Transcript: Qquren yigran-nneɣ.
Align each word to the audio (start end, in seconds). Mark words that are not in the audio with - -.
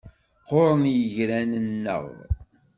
Qquren 0.43 0.83
yigran-nneɣ. 0.95 2.03